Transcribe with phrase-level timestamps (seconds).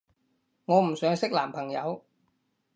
[0.65, 2.03] 我唔想識男朋友